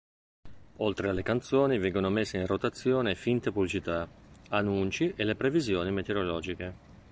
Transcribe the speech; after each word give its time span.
Oltre 0.77 1.09
alle 1.09 1.21
canzoni 1.21 1.77
vengono 1.77 2.09
messe 2.09 2.37
in 2.39 2.47
rotazione 2.47 3.13
finte 3.13 3.51
pubblicità, 3.51 4.09
annunci 4.49 5.13
e 5.15 5.23
le 5.23 5.35
previsioni 5.35 5.91
meteorologiche. 5.91 6.73